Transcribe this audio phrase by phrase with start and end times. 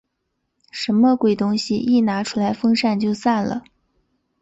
[0.71, 1.77] 什么鬼东西？
[1.77, 3.63] 一拿出来风扇就散了。